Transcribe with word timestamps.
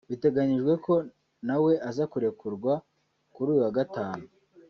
Biteganyijwe 0.09 0.73
ko 0.85 0.93
na 1.47 1.55
we 1.63 1.73
aza 1.89 2.03
kurekurwa 2.11 2.73
kuri 3.33 3.47
uyu 3.53 3.63
wa 3.65 3.71
Gatanu 3.77 4.23